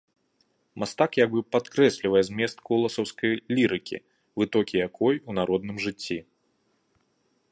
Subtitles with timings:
[0.83, 3.97] Мастак як бы падкрэслівае змест коласаўскай лірыкі,
[4.43, 6.17] вытокі якой у народным жыцці.